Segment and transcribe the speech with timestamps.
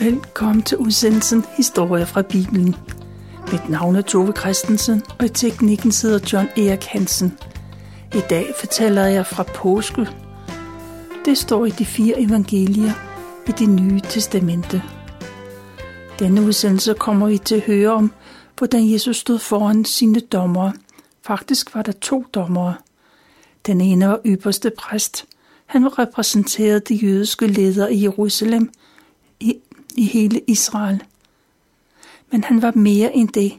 [0.00, 2.76] Velkommen til udsendelsen Historie fra Bibelen.
[3.52, 7.38] Mit navn er Tove Christensen, og i teknikken sidder John Erik Hansen.
[8.14, 10.08] I dag fortæller jeg fra påske.
[11.24, 12.92] Det står i de fire evangelier
[13.48, 14.82] i det nye testamente.
[16.18, 18.12] Denne udsendelse kommer vi til at høre om,
[18.58, 20.72] hvordan Jesus stod foran sine dommere.
[21.26, 22.74] Faktisk var der to dommere.
[23.66, 25.24] Den ene var ypperste præst.
[25.66, 28.70] Han repræsenterede de jødiske ledere i Jerusalem
[29.98, 31.02] i, hele Israel.
[32.30, 33.52] Men han var mere end det.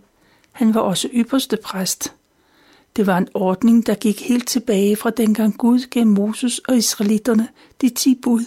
[0.52, 2.14] Han var også ypperste præst.
[2.96, 7.48] Det var en ordning, der gik helt tilbage fra dengang Gud gav Moses og israelitterne
[7.82, 8.46] de ti bud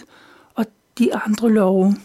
[0.55, 0.65] og
[0.97, 1.95] de andre love.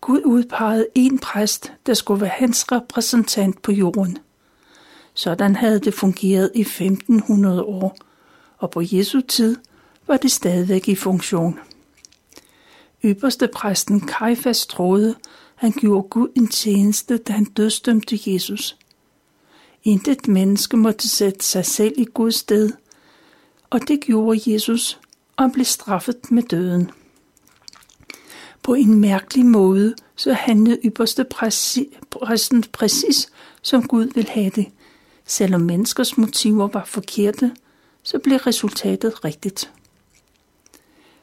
[0.00, 4.18] Gud udpegede en præst, der skulle være hans repræsentant på jorden.
[5.14, 7.96] Sådan havde det fungeret i 1500 år,
[8.58, 9.56] og på Jesu tid
[10.06, 11.58] var det stadigvæk i funktion.
[13.06, 15.14] Ypperste præsten Kajfas troede,
[15.54, 18.76] han gjorde Gud en tjeneste, da han dødstømte Jesus.
[19.84, 22.70] Intet menneske måtte sætte sig selv i Guds sted,
[23.70, 25.00] og det gjorde Jesus,
[25.36, 26.90] og blev straffet med døden.
[28.62, 31.24] På en mærkelig måde så handlede ypperste
[32.10, 33.28] præsten præcis,
[33.62, 34.66] som Gud ville have det.
[35.24, 37.52] Selvom menneskers motiver var forkerte,
[38.02, 39.72] så blev resultatet rigtigt.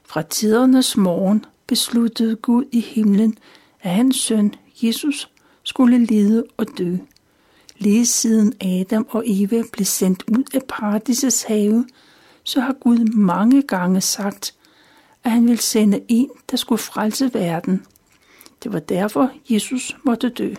[0.06, 3.38] Fra tidernes morgen besluttede Gud i himlen,
[3.82, 5.30] at hans søn, Jesus,
[5.64, 6.98] skulle lide og dø.
[7.78, 11.86] Lige siden Adam og Eva blev sendt ud af paradisets have,
[12.44, 14.56] så har Gud mange gange sagt,
[15.24, 17.86] at han ville sende en, der skulle frelse verden.
[18.64, 20.54] Det var derfor, Jesus måtte dø.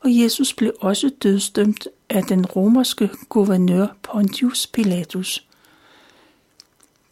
[0.00, 5.48] Og Jesus blev også dødsdømt af den romerske guvernør Pontius Pilatus.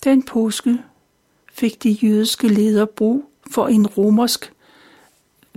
[0.05, 0.79] Den påske
[1.53, 4.53] fik de jødiske ledere brug for en romersk,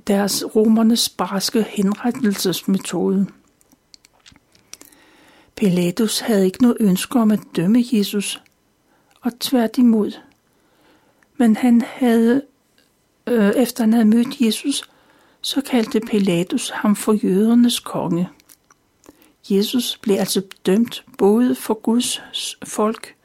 [0.08, 3.28] deres romernes barske henrettelsesmetode.
[5.56, 8.42] Pilatus havde ikke noget ønske om at dømme Jesus,
[9.22, 10.12] og tværtimod.
[11.38, 12.42] Men han havde,
[13.28, 14.90] øh, efter han havde mødt Jesus,
[15.42, 18.30] så kaldte Pilatus ham for jødernes konge.
[19.50, 22.22] Jesus blev altså dømt både for Guds
[22.64, 23.16] folk,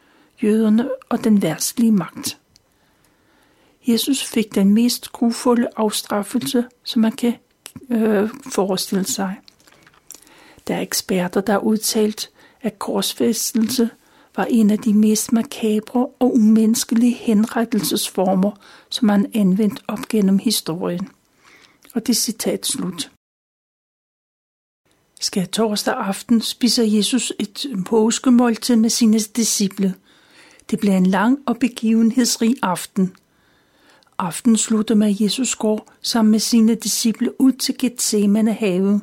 [0.43, 2.39] jøderne og den værtslige magt.
[3.89, 7.35] Jesus fik den mest grufulde afstraffelse, som man kan
[7.91, 9.37] øh, forestille sig.
[10.69, 12.31] Der er eksperter, der har udtalt,
[12.63, 13.91] at korsfæstelse
[14.37, 18.51] var en af de mest makabre og umenneskelige henrettelsesformer,
[18.91, 21.09] som man anvendt op gennem historien.
[21.95, 23.11] Og det citat slut.
[25.21, 29.95] Skal torsdag aften spiser Jesus et påskemåltid med sine disciple.
[30.71, 33.17] Det bliver en lang og begivenhedsrig aften.
[34.23, 39.01] Aften slutter med, at Jesus går sammen med sine disciple ud til Gethsemane have.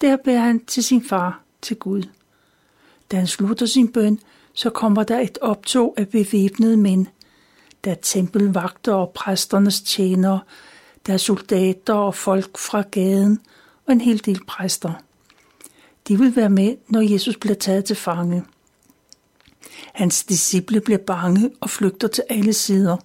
[0.00, 2.02] Der bærer han til sin far, til Gud.
[3.10, 4.20] Da han slutter sin bøn,
[4.52, 7.06] så kommer der et optog af bevæbnede mænd.
[7.84, 10.40] Der er tempelvagter og præsternes tjenere,
[11.06, 13.40] der er soldater og folk fra gaden
[13.86, 14.92] og en hel del præster.
[16.08, 18.44] De vil være med, når Jesus bliver taget til fange.
[19.94, 22.96] Hans disciple bliver bange og flygter til alle sider.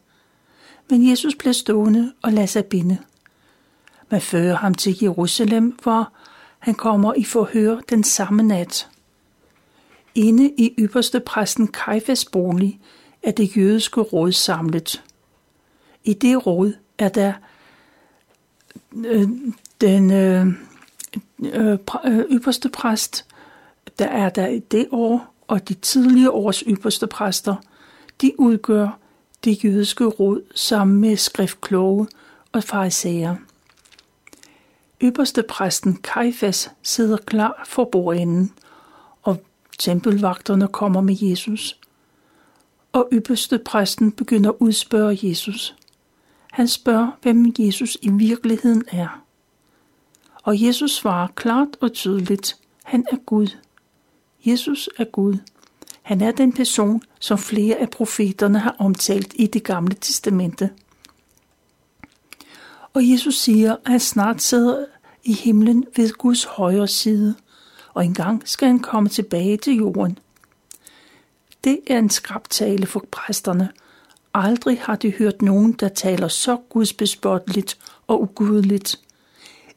[0.90, 2.98] Men Jesus bliver stående og lader sig binde.
[4.10, 6.12] Man fører ham til Jerusalem, hvor
[6.60, 8.90] han kommer i forhør den samme nat.
[10.16, 12.80] Inde i ypperste præsten Kajfas bolig
[13.24, 15.04] er det jødiske råd samlet.
[16.04, 17.34] I det råd er der
[18.96, 19.30] øh,
[19.82, 20.48] den øh,
[21.40, 23.26] øh, øh, ypperste præst,
[24.00, 27.56] der er der i det år, og de tidligere års ypperste præster,
[28.22, 28.98] de udgør
[29.44, 32.08] det jødiske råd sammen med skriftkloge
[32.52, 33.36] og farisæer.
[35.02, 38.54] Ypperste præsten Kajfas sidder klar for bordenden,
[39.22, 39.44] og
[39.80, 41.80] tempelvagterne kommer med Jesus.
[42.92, 45.76] Og ypperste præsten begynder at udspørge Jesus.
[46.52, 49.24] Han spørger, hvem Jesus i virkeligheden er.
[50.44, 53.48] Og Jesus svarer klart og tydeligt, han er Gud.
[54.46, 55.38] Jesus er Gud.
[56.04, 60.70] Han er den person, som flere af profeterne har omtalt i det gamle testamente.
[62.94, 64.86] Og Jesus siger, at han snart sidder
[65.24, 67.36] i himlen ved Guds højre side,
[67.94, 70.20] og engang skal han komme tilbage til jorden.
[71.64, 73.70] Det er en skrabtale for præsterne.
[74.34, 77.78] Aldrig har de hørt nogen, der taler så gudsbespotteligt
[78.08, 79.00] og ugudeligt.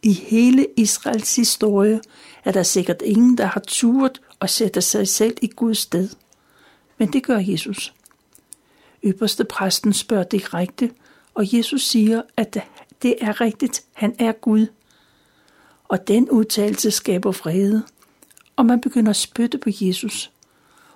[0.03, 2.01] I hele Israels historie
[2.45, 6.09] er der sikkert ingen, der har turet og sætte sig selv i Guds sted.
[6.99, 7.95] Men det gør Jesus.
[9.05, 10.91] Ypperste præsten spørger direkte,
[11.35, 12.59] og Jesus siger, at
[13.03, 14.67] det er rigtigt, han er Gud.
[15.89, 17.83] Og den udtalelse skaber vrede,
[18.57, 20.31] og man begynder at spytte på Jesus,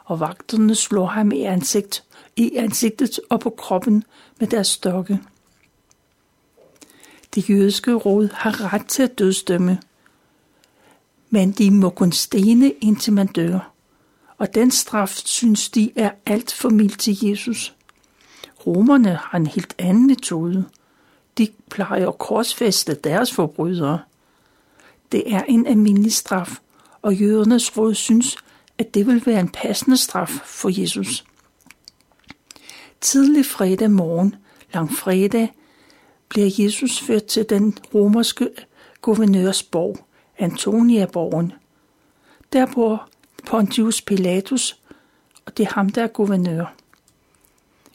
[0.05, 2.05] og vagterne slår ham i, ansigt,
[2.37, 4.05] i ansigtet og på kroppen
[4.41, 5.21] med deres stokke.
[7.35, 9.81] Det jødiske råd har ret til at dødsdømme,
[11.31, 13.73] men de må kun stene indtil man dør.
[14.39, 17.75] Og den straf synes de er alt for mild til Jesus.
[18.67, 20.65] Romerne har en helt anden metode.
[21.39, 23.99] De plejer at korsfæste deres forbrydere.
[25.13, 26.59] Det er en almindelig straf,
[27.03, 28.37] og jødernes råd synes,
[28.79, 31.25] at det vil være en passende straf for Jesus.
[33.01, 34.35] Tidlig fredag morgen,
[34.75, 35.53] lang fredag,
[36.29, 38.51] bliver Jesus ført til den romerske
[39.01, 39.99] guvernørs borg,
[40.41, 41.53] Antoniaborgen.
[42.53, 43.09] Der bor
[43.47, 44.81] Pontius Pilatus,
[45.47, 46.75] og det er ham, der er guvernør.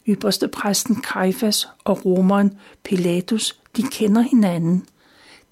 [0.07, 4.85] Ypperste præsten Kajfas og romeren Pilatus, de kender hinanden.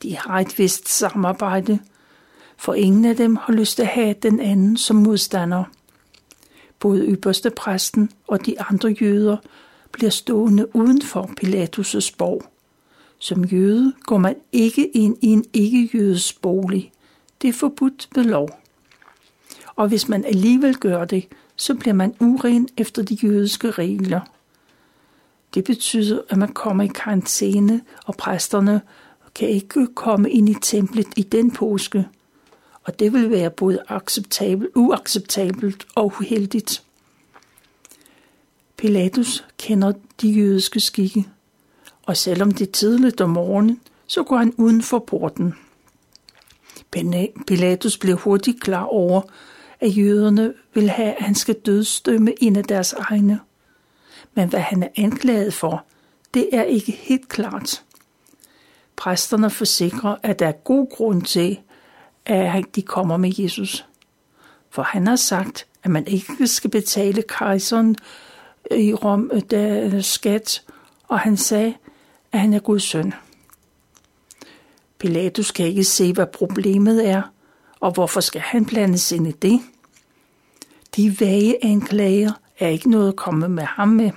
[0.03, 1.79] De har et vist samarbejde,
[2.57, 5.63] for ingen af dem har lyst til at have den anden som modstander.
[6.79, 9.37] Både ypperste præsten og de andre jøder
[9.91, 12.52] bliver stående uden for Pilatus' borg.
[13.23, 16.91] Som jøde går man ikke ind i en ikke-jødes bolig.
[17.41, 18.49] Det er forbudt ved lov.
[19.75, 24.21] Og hvis man alligevel gør det, så bliver man uren efter de jødiske regler.
[25.53, 28.81] Det betyder, at man kommer i karantæne, og præsterne
[29.35, 32.07] kan ikke komme ind i templet i den påske.
[32.83, 36.83] Og det vil være både acceptabelt, uacceptabelt og uheldigt.
[38.77, 41.25] Pilatus kender de jødiske skikke,
[42.03, 45.53] og selvom det er tidligt om morgenen, så går han uden for porten.
[47.47, 49.21] Pilatus blev hurtigt klar over,
[49.79, 53.39] at jøderne vil have, at han skal dødstømme en af deres egne.
[54.33, 55.85] Men hvad han er anklaget for,
[56.33, 57.83] det er ikke helt klart.
[58.95, 61.59] Præsterne forsikrer, at der er god grund til,
[62.25, 63.85] at de kommer med Jesus.
[64.69, 67.95] For han har sagt, at man ikke skal betale kejseren
[68.71, 70.63] i Rom øh, der skat,
[71.07, 71.73] og han sagde,
[72.33, 73.13] at han er Guds søn.
[74.97, 77.21] Pilatus kan ikke se, hvad problemet er,
[77.79, 79.61] og hvorfor skal han blandes ind i det?
[80.95, 84.11] De vage anklager er ikke noget at komme med ham med.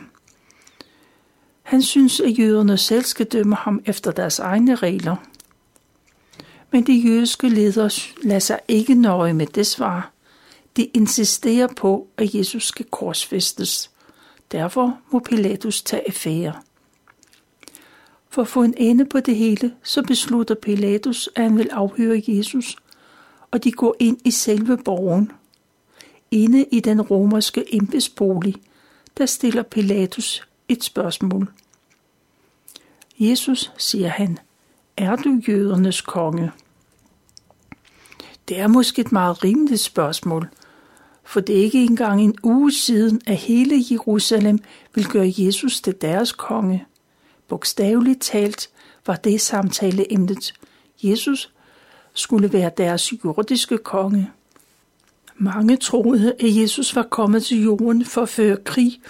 [1.63, 5.17] Han synes, at jøderne selv skal dømme ham efter deres egne regler.
[6.71, 7.91] Men de jødiske ledere
[8.23, 10.13] lader sig ikke nøje med det svar.
[10.77, 13.91] De insisterer på, at Jesus skal korsfæstes.
[14.53, 16.55] Derfor må Pilatus tage affære.
[18.37, 22.23] For at få en ende på det hele, så beslutter Pilatus, at han vil afhøre
[22.29, 22.77] Jesus,
[23.51, 25.33] og de går ind i selve borgen.
[26.31, 28.55] Inde i den romerske embedsbolig,
[29.19, 31.53] der stiller Pilatus et spørgsmål.
[33.19, 34.39] Jesus, siger han,
[34.97, 36.51] er du jødernes konge?
[38.49, 40.49] Det er måske et meget rimeligt spørgsmål,
[41.25, 44.59] for det er ikke engang en uge siden, at hele Jerusalem
[44.95, 46.87] vil gøre Jesus til deres konge.
[47.49, 48.71] Bogstaveligt talt
[49.07, 50.55] var det samtaleemnet.
[51.03, 51.53] Jesus
[52.15, 54.31] skulle være deres jordiske konge.
[55.37, 59.01] Mange troede, at Jesus var kommet til jorden for at føre krig,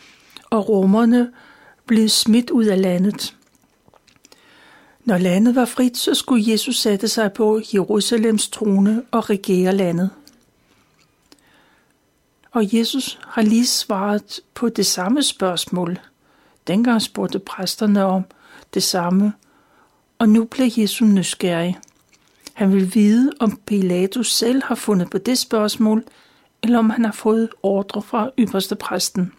[0.50, 1.32] og romerne
[1.86, 3.36] blev smidt ud af landet.
[5.04, 10.10] Når landet var frit, så skulle Jesus sætte sig på Jerusalems trone og regere landet.
[12.50, 15.98] Og Jesus har lige svaret på det samme spørgsmål.
[16.66, 18.24] Dengang spurgte præsterne om
[18.74, 19.32] det samme,
[20.18, 21.78] og nu blev Jesu nysgerrig.
[22.54, 26.04] Han vil vide, om Pilatus selv har fundet på det spørgsmål,
[26.62, 29.32] eller om han har fået ordre fra ypperste præsten.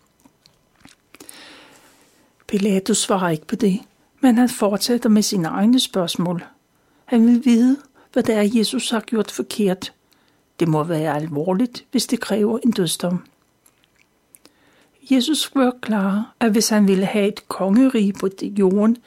[2.48, 3.80] Pilatus svarer ikke på det,
[4.22, 6.46] men han fortsætter med sine egne spørgsmål.
[7.06, 7.78] Han vil vide,
[8.14, 9.94] hvad det er, Jesus har gjort forkert.
[10.60, 13.24] Det må være alvorligt, hvis det kræver en dødsdom.
[15.12, 18.98] Jesus var klar, at hvis han ville have et kongerige på jorden,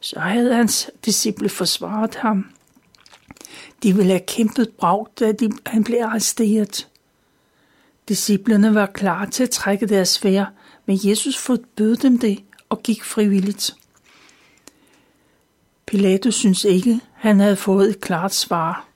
[0.00, 2.46] så havde hans disciple forsvaret ham.
[3.82, 6.88] De ville have kæmpet bragt, da de, han blev arresteret.
[8.08, 10.44] Disciplerne var klar til at trække deres svær,
[10.86, 13.76] men Jesus forbød dem det og gik frivilligt.
[15.86, 18.86] Pilatus synes ikke, han havde fået et klart svar,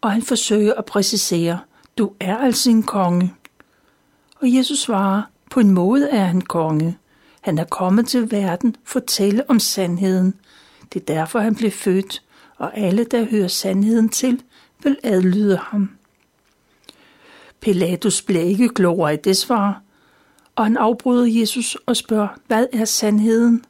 [0.00, 1.60] og han forsøger at præcisere,
[1.98, 3.34] du er altså en konge.
[4.40, 5.22] Og Jesus svarer,
[5.52, 6.98] på en måde er han konge.
[7.40, 10.34] Han er kommet til verden for at tale om sandheden.
[10.92, 12.22] Det er derfor, han blev født,
[12.56, 14.42] og alle, der hører sandheden til,
[14.82, 15.90] vil adlyde ham.
[17.60, 19.82] Pilatus bliver ikke klogere i det svar,
[20.56, 23.64] og han afbryder Jesus og spørger, hvad er sandheden?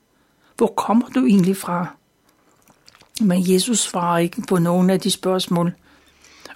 [0.56, 1.86] hvor kommer du egentlig fra?
[3.20, 5.72] Men Jesus svarer ikke på nogen af de spørgsmål.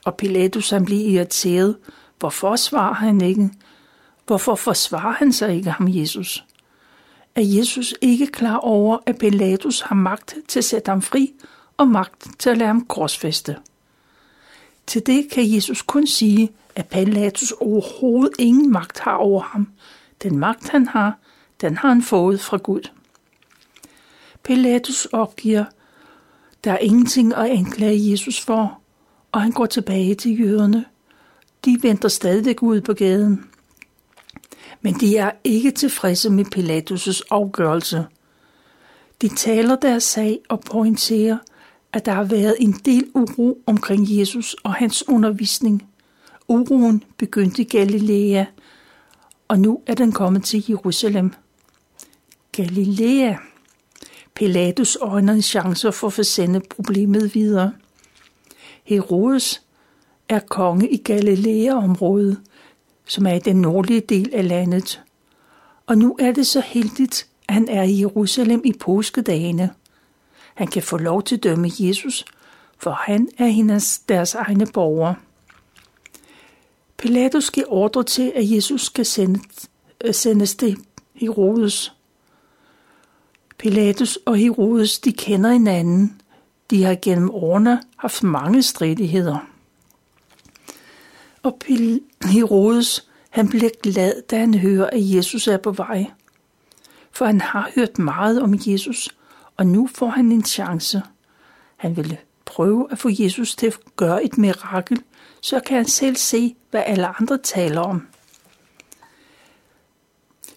[0.04, 1.76] Og Pilatus han bliver irriteret.
[2.18, 3.50] Hvorfor svarer han ikke?
[4.26, 6.44] Hvorfor forsvarer han sig ikke ham, Jesus?
[7.34, 11.34] Er Jesus ikke klar over, at Pilatus har magt til at sætte ham fri
[11.76, 13.56] og magt til at lade ham korsfeste?
[14.86, 19.68] Til det kan Jesus kun sige, at Pilatus overhovedet ingen magt har over ham.
[20.22, 21.18] Den magt, han har,
[21.60, 22.90] den har han fået fra Gud.
[24.42, 25.64] Pilatus opgiver,
[26.64, 28.80] der er ingenting at anklage Jesus for,
[29.32, 30.84] og han går tilbage til jøderne.
[31.64, 33.44] De venter stadig ud på gaden.
[34.80, 38.06] Men de er ikke tilfredse med Pilatus' afgørelse.
[39.22, 41.38] De taler deres sag og pointerer,
[41.92, 45.88] at der har været en del uro omkring Jesus og hans undervisning.
[46.48, 48.44] Uroen begyndte i Galilea,
[49.48, 51.32] og nu er den kommet til Jerusalem.
[52.52, 53.34] Galilea.
[54.34, 57.72] Pilatus øjner en chance for at sende problemet videre.
[58.84, 59.62] Herodes
[60.28, 62.40] er konge i Galilea-området,
[63.06, 65.02] som er i den nordlige del af landet.
[65.86, 69.70] Og nu er det så heldigt, at han er i Jerusalem i påskedagene.
[70.54, 72.24] Han kan få lov til at dømme Jesus,
[72.78, 75.14] for han er hendes, deres egne borgere.
[76.96, 79.70] Pilatus giver ordre til, at Jesus skal sendes,
[80.04, 80.76] øh, sendes til
[81.14, 81.92] Herodes.
[83.58, 86.20] Pilatus og Herodes, de kender hinanden.
[86.70, 89.55] De har gennem årene haft mange stridigheder.
[91.46, 91.58] Og
[92.24, 96.06] Herodes, han bliver glad, da han hører, at Jesus er på vej.
[97.12, 99.16] For han har hørt meget om Jesus,
[99.56, 101.02] og nu får han en chance.
[101.76, 105.02] Han vil prøve at få Jesus til at gøre et mirakel,
[105.40, 108.06] så kan han selv se, hvad alle andre taler om.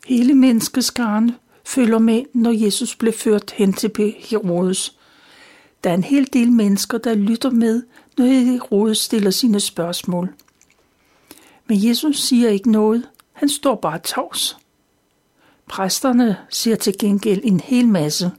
[0.07, 1.31] Hele menneskeskaren
[1.65, 4.97] følger med, når Jesus blev ført hen til Herodes.
[5.83, 7.83] Der er en hel del mennesker, der lytter med,
[8.17, 10.33] når Herodes stiller sine spørgsmål.
[11.69, 13.09] Men Jesus siger ikke noget.
[13.33, 14.57] Han står bare tavs.
[15.67, 18.31] Præsterne siger til gengæld en hel masse.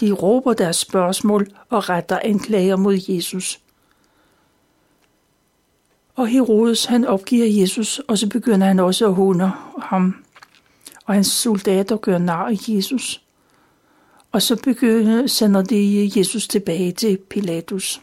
[0.00, 3.60] De råber deres spørgsmål og retter anklager mod Jesus.
[6.14, 10.24] Og Herodes han opgiver Jesus, og så begynder han også at hunde ham.
[11.06, 13.22] Og hans soldater gør nar af Jesus.
[14.32, 18.00] Og så begynder, sender de Jesus tilbage til Pilatus.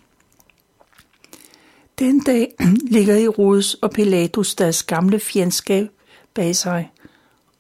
[1.99, 2.53] Den dag
[2.95, 5.89] ligger Herodes og Pilatus deres gamle fjendskab
[6.33, 6.91] bag sig,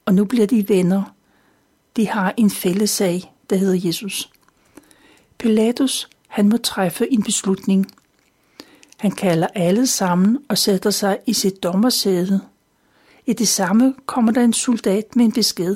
[0.05, 1.15] og nu bliver de venner.
[1.95, 4.31] De har en fælles sag, der hedder Jesus.
[5.37, 7.87] Pilatus, han må træffe en beslutning.
[8.97, 12.41] Han kalder alle sammen og sætter sig i sit dommersæde.
[13.25, 15.75] I det samme kommer der en soldat med en besked.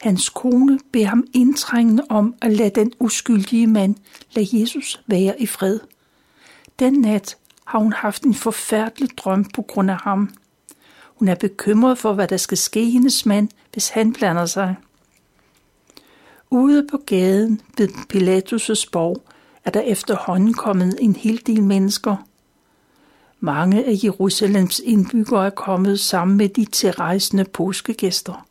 [0.00, 3.94] Hans kone beder ham indtrængende om at lade den uskyldige mand
[4.32, 5.80] lade Jesus være i fred.
[6.78, 10.34] Den nat har hun haft en forfærdelig drøm på grund af ham.
[11.06, 14.76] Hun er bekymret for, hvad der skal ske hendes mand, hvis han blander sig.
[16.50, 19.22] Ude på gaden ved Pilatus' borg
[19.64, 22.16] er der efterhånden kommet en hel del mennesker.
[23.40, 28.46] Mange af Jerusalems indbyggere er kommet sammen med de tilrejsende påskegæster.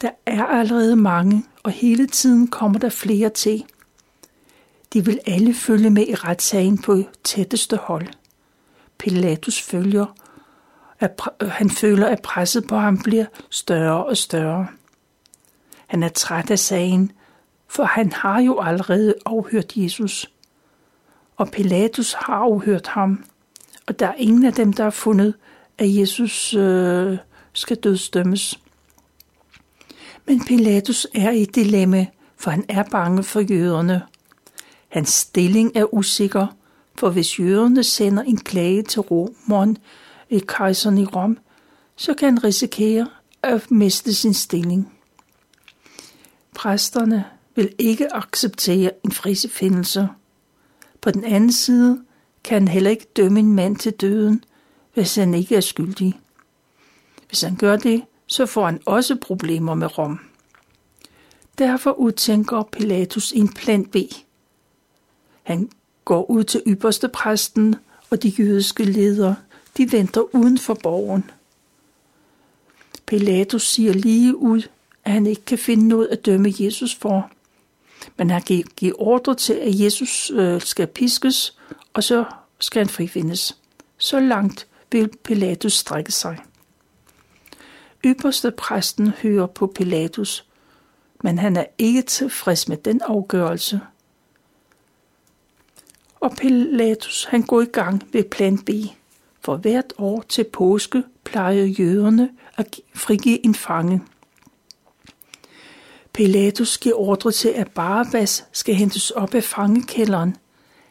[0.00, 3.64] Der er allerede mange, og hele tiden kommer der flere til–
[4.92, 8.06] de vil alle følge med i retssagen på tætteste hold.
[8.98, 10.06] Pilatus følger,
[11.00, 14.66] at øh, han føler, at presset på ham bliver større og større.
[15.86, 17.12] Han er træt af sagen,
[17.68, 20.30] for han har jo allerede afhørt Jesus.
[21.36, 23.24] Og Pilatus har afhørt ham,
[23.86, 25.34] og der er ingen af dem, der har fundet,
[25.78, 27.18] at Jesus øh,
[27.52, 28.60] skal dødsdømmes.
[30.26, 32.06] Men Pilatus er i et dilemma,
[32.36, 34.02] for han er bange for jøderne–
[34.90, 36.46] Hans stilling er usikker,
[36.94, 39.78] for hvis jøderne sender en klage til romeren,
[40.30, 41.38] et kejseren i Rom,
[41.96, 43.08] så kan han risikere
[43.42, 44.92] at miste sin stilling.
[46.54, 50.08] Præsterne vil ikke acceptere en frisefindelse.
[51.00, 52.04] På den anden side
[52.44, 54.44] kan han heller ikke dømme en mand til døden,
[54.94, 56.20] hvis han ikke er skyldig.
[57.28, 60.20] Hvis han gør det, så får han også problemer med Rom.
[61.58, 63.96] Derfor udtænker Pilatus en plan B–
[65.50, 65.70] han
[66.04, 67.76] går ud til ypperste præsten,
[68.10, 69.36] og de jødiske ledere,
[69.76, 71.30] de venter uden for borgen.
[73.06, 74.62] Pilatus siger lige ud,
[75.04, 77.30] at han ikke kan finde noget at dømme Jesus for.
[78.16, 78.42] Men han
[78.76, 81.58] giver ordre til, at Jesus øh, skal piskes,
[81.92, 82.24] og så
[82.58, 83.56] skal han frifindes.
[83.98, 86.38] Så langt vil Pilatus strække sig.
[88.04, 90.46] Ypperste præsten hører på Pilatus,
[91.22, 93.80] men han er ikke tilfreds med den afgørelse.
[96.20, 98.70] Og Pilatus han går i gang ved plan B.
[99.40, 104.02] For hvert år til påske plejer jøderne at frigive en fange.
[106.12, 110.36] Pilatus giver ordre til, at Barabbas skal hentes op af fangekælderen.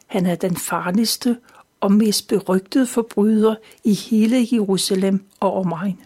[0.08, 1.38] Han er den farligste
[1.82, 6.00] og mest berygtede forbryder i hele Jerusalem og omegn.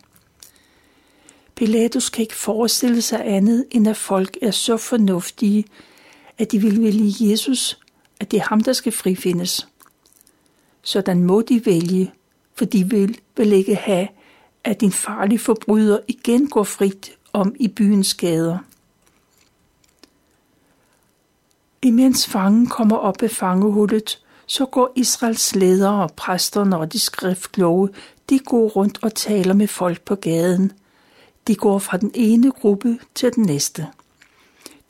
[1.56, 5.65] Pilatus kan ikke forestille sig andet, end at folk er så fornuftige,
[6.38, 7.80] at de vil vælge Jesus,
[8.24, 9.68] at det er ham, der skal frifindes.
[10.82, 12.13] Sådan må de vælge,
[12.56, 14.08] for de vil vel ikke have,
[14.63, 18.58] at en farlig forbryder igen går frit om i byens gader.
[21.82, 27.89] Imens fangen kommer op af fangehullet, så går Israels ledere og præsterne og de skriftkloge,
[28.30, 30.72] de går rundt og taler med folk på gaden.
[31.48, 33.88] De går fra den ene gruppe til den næste.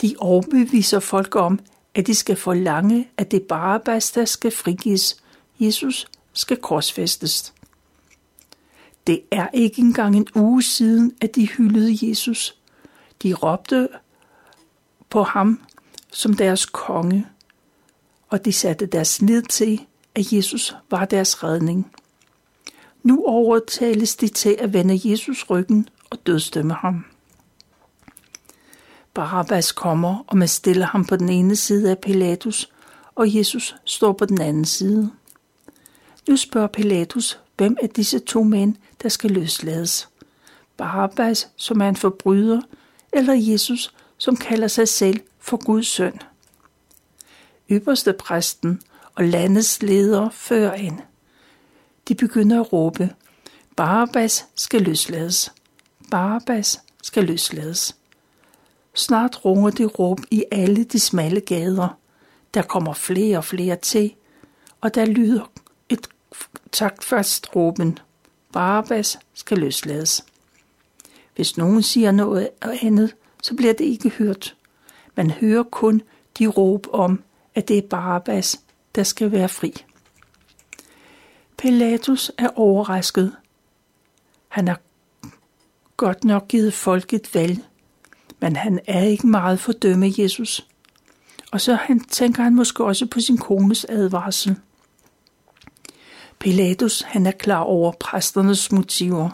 [0.01, 1.59] De overbeviser folk om,
[1.95, 5.23] at de skal forlange, at det Barabbas, der skal frigives.
[5.59, 7.53] Jesus skal korsfæstes.
[9.07, 12.55] Det er ikke engang en uge siden, at de hyldede Jesus.
[13.23, 13.89] De råbte
[15.09, 15.61] på ham
[16.11, 17.27] som deres konge,
[18.29, 19.81] og de satte deres lid til,
[20.15, 21.91] at Jesus var deres redning.
[23.03, 27.05] Nu overtales de til at vende Jesus ryggen og dødstømme ham.
[29.13, 32.69] Barabbas kommer, og man stiller ham på den ene side af Pilatus,
[33.15, 35.11] og Jesus står på den anden side.
[36.27, 40.09] Nu spørger Pilatus, hvem af disse to mænd, der skal løslades.
[40.77, 42.61] Barabbas, som er en forbryder,
[43.13, 46.19] eller Jesus, som kalder sig selv for Guds søn.
[47.69, 48.81] Ypperste præsten
[49.15, 50.99] og landets leder fører ind.
[52.07, 53.09] De begynder at råbe,
[53.75, 55.53] Barabbas skal løslades.
[56.11, 57.95] Barabbas skal løslades.
[58.93, 61.97] Snart runger det råb i alle de smalle gader.
[62.53, 64.13] Der kommer flere og flere til,
[64.81, 65.51] og der lyder
[65.89, 66.07] et
[66.71, 67.99] taktfast råben.
[68.53, 70.25] Barabbas skal løslades.
[71.35, 74.55] Hvis nogen siger noget andet, så bliver det ikke hørt.
[75.15, 76.01] Man hører kun
[76.39, 77.23] de råb om,
[77.55, 78.61] at det er Barabbas,
[78.95, 79.85] der skal være fri.
[81.57, 83.35] Pilatus er overrasket.
[84.47, 84.79] Han har
[85.97, 87.59] godt nok givet folk et valg,
[88.43, 90.67] men han er ikke meget for dømme Jesus.
[91.51, 94.55] Og så han, tænker han måske også på sin kones advarsel.
[96.39, 99.29] Pilatus han er klar over præsternes motiver.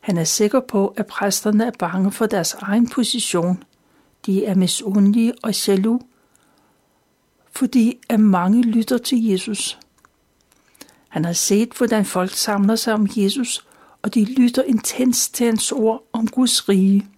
[0.00, 3.64] Han er sikker på, at præsterne er bange for deres egen position.
[4.26, 6.02] De er misundelige og jaloux,
[7.52, 9.78] fordi at mange lytter til Jesus.
[11.08, 13.66] Han har set, hvordan folk samler sig om Jesus,
[14.02, 17.11] og de lytter intens til hans ord om Guds rige.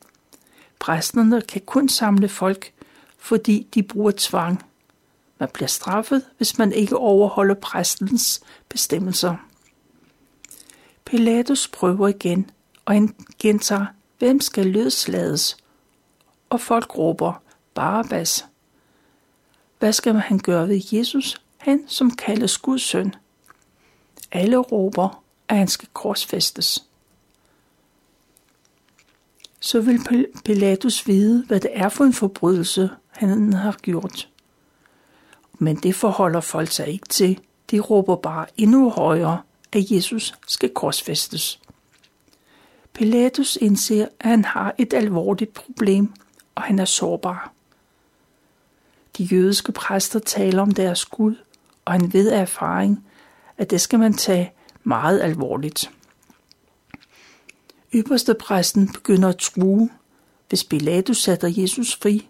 [0.85, 2.73] Præsterne kan kun samle folk,
[3.19, 4.63] fordi de bruger tvang.
[5.39, 9.37] Man bliver straffet, hvis man ikke overholder præstens bestemmelser.
[11.05, 12.51] Pilatus prøver igen,
[12.85, 13.87] og han gentager,
[14.19, 15.57] hvem skal løslades?
[16.51, 17.43] Og folk råber,
[17.75, 18.47] Barabbas.
[19.79, 23.15] Hvad skal han gøre ved Jesus, han som kaldes Guds søn?
[24.33, 26.85] Alle råber, at han skal korsfæstes.
[29.65, 34.29] Så vil Pilatus vide, hvad det er for en forbrydelse, han har gjort.
[35.59, 37.41] Men det forholder folk sig ikke til.
[37.71, 39.41] De råber bare endnu højere,
[39.73, 41.61] at Jesus skal korsfæstes.
[42.93, 46.13] Pilatus indser, at han har et alvorligt problem,
[46.55, 47.53] og han er sårbar.
[49.19, 51.35] De jødiske præster taler om deres Gud,
[51.85, 53.07] og han ved af erfaring,
[53.59, 55.91] at det skal man tage meget alvorligt.
[57.95, 59.91] Ypperste præsten begynder at true,
[60.49, 62.29] hvis Pilatus sætter Jesus fri,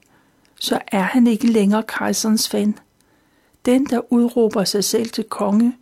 [0.61, 2.79] så er han ikke længere kejserens fan.
[3.65, 5.77] Den, der udråber sig selv til konge,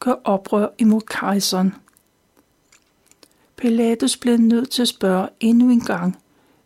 [0.00, 1.74] gør oprør imod kejseren.
[3.56, 6.18] Pilatus blev nødt til at spørge endnu en gang,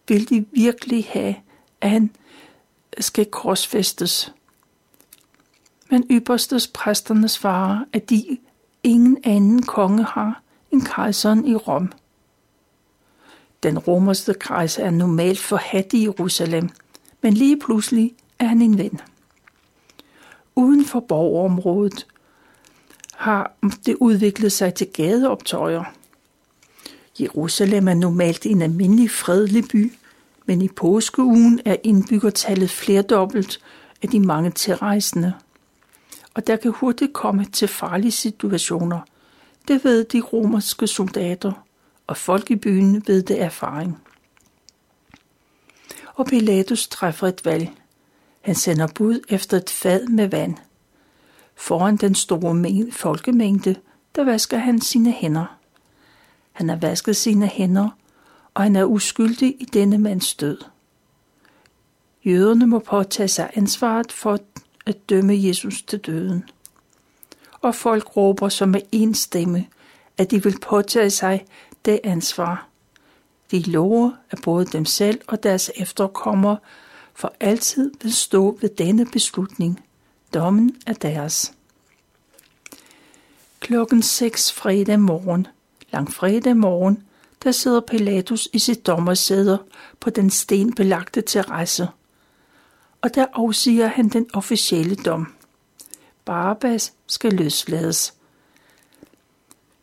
[0.09, 1.35] vil de virkelig have,
[1.81, 2.11] at han
[2.99, 4.33] skal korsfæstes?
[5.91, 8.39] Men ypperstes præsterne svarer, at de
[8.83, 11.93] ingen anden konge har end kejseren i Rom.
[13.63, 16.69] Den romerske kejser er normalt forhat i Jerusalem,
[17.23, 19.01] men lige pludselig er han en ven.
[20.57, 22.07] Uden for borgerområdet
[23.15, 23.53] har
[23.87, 25.85] det udviklet sig til gadeoptøjer.
[27.21, 29.93] Jerusalem er normalt en almindelig fredelig by,
[30.47, 33.61] men i påskeugen er indbyggertallet flerdobbelt
[34.03, 35.33] af de mange tilrejsende.
[36.35, 39.01] Og der kan hurtigt komme til farlige situationer.
[39.69, 41.53] Det ved de romerske soldater,
[42.13, 43.99] og folk i byen ved det erfaring.
[46.15, 47.71] og Pilatus træffer et valg.
[48.41, 50.57] Han sender bud efter et fad med vand.
[51.55, 53.77] Foran den store folkemængde,
[54.15, 55.59] der vasker han sine hænder.
[56.53, 57.89] Han har vasket sine hænder,
[58.55, 60.59] og han er uskyldig i denne mands død.
[62.25, 64.39] Jøderne må påtage sig ansvaret for
[64.87, 66.45] at dømme Jesus til døden.
[67.61, 69.67] Og folk råber som med en stemme,
[70.19, 71.47] at de vil påtage sig
[71.85, 72.67] det ansvar.
[73.51, 76.59] De lover, at både dem selv og deres efterkommere
[77.15, 79.85] for altid vil stå ved denne beslutning.
[80.35, 81.53] Dommen er deres.
[83.61, 85.47] Klokken 6 fredag morgen,
[85.93, 87.03] langfredag morgen,
[87.45, 89.59] der sidder Pilatus i sit dommersæder
[90.01, 91.89] på den stenbelagte terrasse.
[93.01, 95.35] Og der afsiger han den officielle dom.
[96.25, 98.15] Barabbas skal løslades.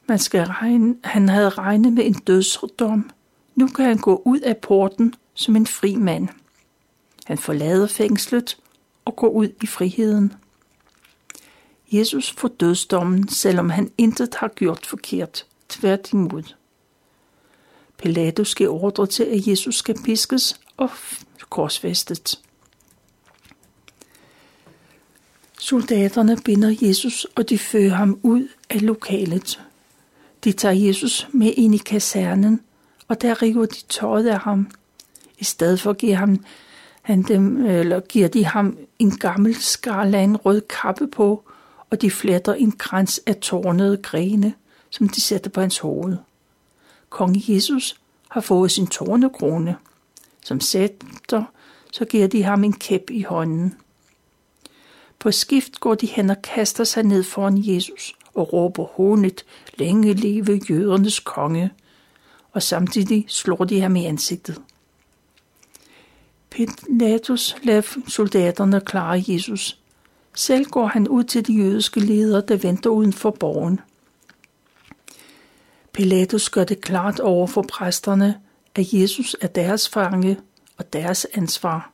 [0.09, 3.09] Man skal regne, han havde regnet med en dødsdom.
[3.55, 6.27] Nu kan han gå ud af porten som en fri mand.
[7.25, 8.57] Han forlader fængslet
[9.05, 10.33] og går ud i friheden.
[11.91, 15.45] Jesus får dødsdommen, selvom han intet har gjort forkert.
[15.69, 16.43] Tværtimod.
[17.97, 20.89] Pilatus giver ordre til, at Jesus skal piskes og
[21.49, 22.41] korsfæstet.
[25.59, 29.59] Soldaterne binder Jesus, og de fører ham ud af lokalet.
[30.43, 32.61] De tager Jesus med ind i kasernen,
[33.07, 34.71] og der river de tøjet af ham.
[35.39, 36.45] I stedet for giver, ham,
[37.01, 41.43] han dem, eller giver de ham en gammel skarl af en rød kappe på,
[41.89, 44.53] og de fletter en krans af tårnede grene,
[44.89, 46.17] som de sætter på hans hoved.
[47.09, 49.75] Kong Jesus har fået sin tårnekrone.
[50.43, 51.43] Som sætter,
[51.91, 53.75] så giver de ham en kæp i hånden.
[55.19, 59.45] På skift går de hen og kaster sig ned foran Jesus og råber hånet,
[59.77, 61.71] længe leve jødernes konge,
[62.51, 64.61] og samtidig slår de ham i ansigtet.
[66.49, 69.79] Pilatus lader soldaterne klare Jesus.
[70.35, 73.79] Selv går han ud til de jødiske ledere, der venter uden for borgen.
[75.93, 78.39] Pilatus gør det klart over for præsterne,
[78.75, 80.39] at Jesus er deres fange
[80.77, 81.91] og deres ansvar.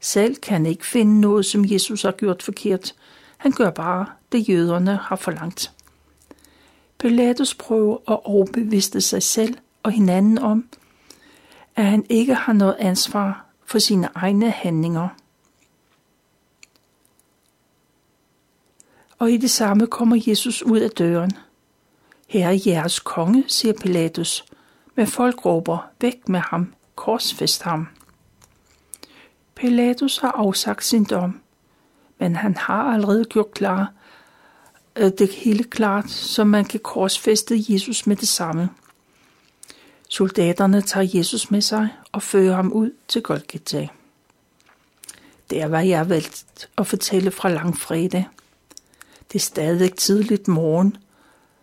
[0.00, 2.94] Selv kan han ikke finde noget, som Jesus har gjort forkert.
[3.36, 5.72] Han gør bare det, jøderne har forlangt.
[6.98, 10.68] Pilatus prøver at overbeviste sig selv og hinanden om,
[11.76, 15.08] at han ikke har noget ansvar for sine egne handlinger.
[19.18, 21.32] Og i det samme kommer Jesus ud af døren.
[22.28, 24.44] Her er jeres konge, siger Pilatus,
[24.94, 27.88] men folk råber, væk med ham, korsfest ham.
[29.54, 31.40] Pilatus har afsagt sin dom,
[32.18, 33.92] men han har allerede gjort klar,
[34.96, 38.68] det hele klart, så man kan korsfeste Jesus med det samme.
[40.08, 43.88] Soldaterne tager Jesus med sig og fører ham ud til Golgata.
[45.50, 48.28] Der var jeg valgt at fortælle fra langfredag.
[49.32, 50.96] Det er stadig tidligt morgen.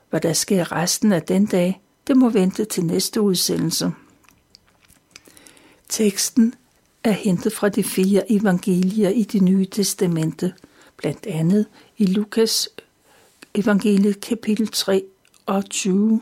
[0.10, 3.92] Hvad der sker resten af den dag, det må vente til næste udsendelse.
[5.90, 6.54] Teksten
[7.04, 10.54] er hentet fra de fire evangelier i det nye testamente,
[10.98, 11.66] blandt andet
[11.98, 12.70] i Lukas
[13.56, 15.04] evangeliet kapitel 3
[15.46, 16.22] og 20,